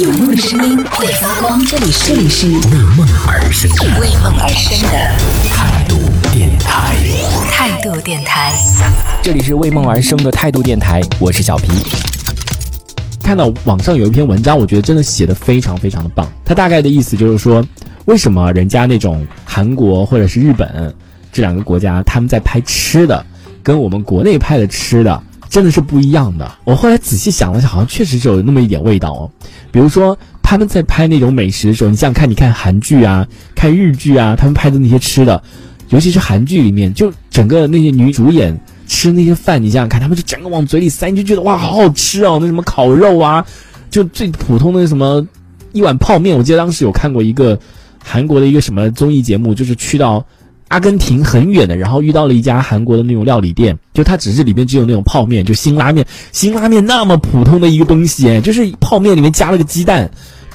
[0.00, 2.54] 有梦的声音会发光，这里是这里是为
[2.96, 4.88] 梦而生的为梦而生的
[5.46, 5.98] 态度
[6.32, 6.96] 电台，
[7.50, 8.54] 态度电台，
[9.22, 11.68] 这里是为梦而生的态度电台，我是小皮。
[13.22, 16.26] 看到网上有一篇文章，我觉得真的写的非常非常的棒。
[16.42, 17.62] 它大概的意思就是说，
[18.06, 20.94] 为什么人家那种韩国或者是日本
[21.30, 23.22] 这两个国家，他们在拍吃的，
[23.62, 25.22] 跟我们国内拍的吃的
[25.52, 26.50] 真的是不一样的。
[26.64, 29.30] 我后来仔细想了想，好像确实是有那么一点味道哦。
[29.70, 35.42] 比如说他们在拍那种美食的时候，你想想看，你看韩剧啊，看日剧啊，他们拍的那些吃的，
[35.90, 38.58] 尤其是韩剧里面，就整个那些女主演。
[38.88, 42.36] 吃那些饭，你想想看，他们就整个往嘴里塞，你就觉得哇，好好吃哦！
[42.38, 43.42] 那什么烤肉啊，
[43.90, 45.26] 就最普通的什么
[45.72, 46.36] 一碗泡面。
[46.36, 47.58] 我记得当时有看过一个
[48.04, 50.22] 韩国的一个什么综艺节目，就是去到
[50.72, 60.10] 阿根廷很远的，然后遇到了一家韩国的那种料理店，就它只是里面只有那种泡面，就辛拉面，辛拉面那么普通的一个东西，就是泡面里面加了个鸡蛋，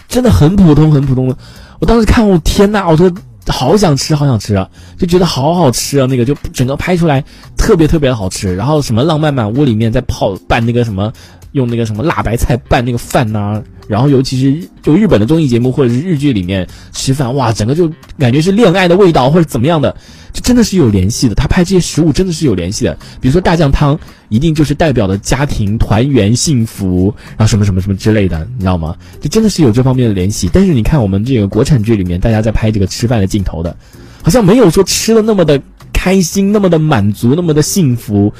[0.07, 1.37] 真的很普通很普通的。
[1.79, 3.11] 我当时看，我天呐，我说。
[3.49, 4.69] 好想吃，好想吃啊！
[4.99, 7.23] 就觉得好好吃啊，那个就整个拍出来
[7.55, 8.53] 特别特别的好吃。
[8.53, 11.13] 然后什么浪漫满屋里面在泡拌那个什么，
[11.57, 13.61] 用那个什么辣白菜拌那个饭呐。
[13.87, 19.95] 然后尤其是就日本的综艺节目或者是日剧里面吃饭，哇，整个就感觉是恋爱的味道或者怎么样的。
[20.33, 22.95] 就真的是有联系的，他拍这些食物真的是有联系的。
[23.21, 28.93] 比如说大酱汤，一定就是代表的家庭团圆幸福，然后什么什么什么之类的，你知道吗？
[29.21, 30.49] 就真的是有这方面的联系。
[30.51, 33.73] 但是你看我们这个国产剧里面，大家在拍这个吃饭的镜头的，
[34.21, 35.59] 好像没有说吃的那么的
[35.93, 38.31] 开心，那么的满足，那么的幸福。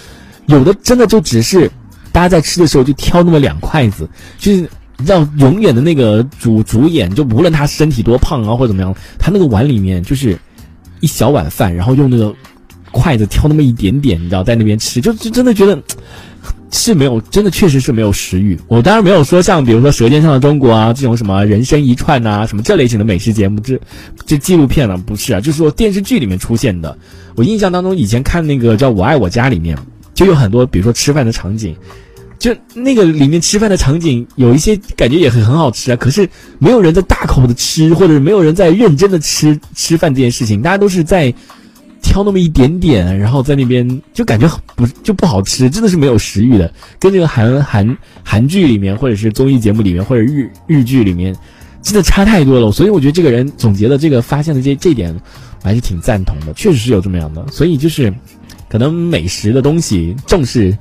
[0.47, 1.71] 有的真的就只是
[2.11, 4.69] 大家在吃的时候就挑那么两筷子，就是
[5.05, 10.38] 让永远的那个主主演，就无论他身体多胖啊或者怎么样，他那个碗里面就是。
[10.99, 12.33] 一小碗饭，然后用那个
[12.91, 15.80] 筷子挑那么一点点，你知道，在那边吃，就就真的觉得
[16.73, 18.59] 是没有，真的确实是没有食欲。
[18.67, 23.80] 我当然没有说像比如说《舌尖上的中国》啊这种什么人生一串呐，什么这类型的美食节目，这
[24.25, 26.97] 这纪录片呢不是啊，就是说电视剧里面出现的。
[27.36, 29.77] 我印象当中以前看那个叫《我爱我家》里面，
[30.15, 31.76] 就有很多比如说吃饭的场景。
[32.47, 35.97] 就那个里面吃饭的场景，有一些感觉也很很好吃啊。
[35.97, 41.33] 可是没有人在大口的吃，或者是没有人在认真的吃吃饭这件事情，大家都是在
[42.02, 46.73] 挑那么一点点，然后在那边就感觉不就不好吃，真的是没有食欲的。
[46.99, 51.36] 跟这个韩韩韩剧里面，或者是综艺节目里面，或者日日剧里面，
[51.81, 52.71] 真的差太多了。
[52.71, 55.13] 所以我觉得这个人总结的这个发现的这这点，
[55.63, 57.45] 我还是挺赞同的，确实是有这么样的。
[57.52, 58.13] 所以就是。
[58.69, 60.77] 可能美食的东西正是，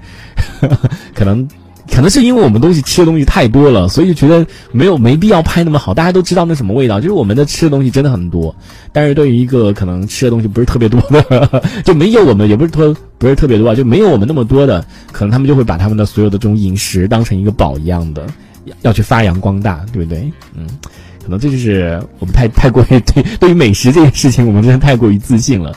[1.14, 1.46] 可能
[1.90, 5.94] 可能是因为我们东西吃的东西太多了，所以就觉得没有没必要拍那么好。
[5.94, 8.54] 大家都知道那什么味道，就是我们的吃的东西真的很多。
[8.92, 18.26] 但是对于一个可能吃的东西不是特别多的， 就没有我们也不是特不是特别多啊，就没有我们那么多的，可能他们就会把他们的所有的这种饮食当成一个宝一样的，
[18.82, 20.30] 要去发扬光大，对不对？
[20.56, 20.66] 嗯，
[21.22, 25.76] 可能这就是我们太太过于对对于美食这件事情，我们真的太过于自信了。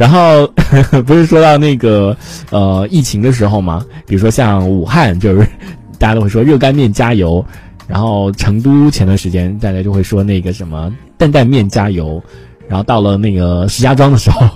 [0.00, 0.46] 然后
[1.04, 2.16] 不是说到那个
[2.50, 3.84] 呃疫情的时候嘛？
[4.06, 5.46] 比如说像武汉，就是
[6.00, 7.44] 大家都会说热干面加油，
[7.86, 12.18] 然后成都前段时间大家就会说那个什么担担面加油，
[12.66, 14.48] 然后到了那个石家庄的时候，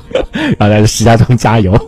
[0.58, 1.78] 然后在石家庄加油。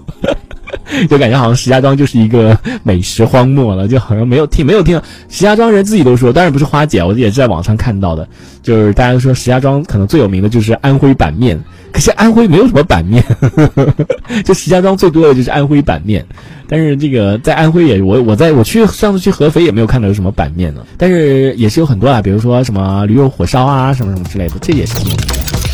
[1.08, 8.28] 就感觉好像石家庄就是一个美食荒漠了，就好像没有听没有听石家庄人自己都说，当然不是花姐，我也是在网上看到的，
[8.62, 11.58] 就是大家都说石家庄可能最有名的就是安徽板面，
[11.92, 13.24] 可是安徽没有什么板面，
[14.44, 16.24] 就石家庄最多的就是安徽板面，
[16.68, 24.94] 但是这个在安徽也我我在我去上次去合肥也没有看到有什么板面呢，但是也是有很多啊，比如说什么驴肉火烧啊什么什么之类的，这也是。